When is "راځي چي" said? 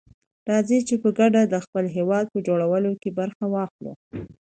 0.49-0.95